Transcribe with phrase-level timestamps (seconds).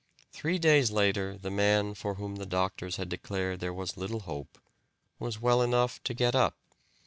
[0.31, 4.57] Three days later the man for whom the doctors had declared there was little hope
[5.19, 6.57] was well enough to get up.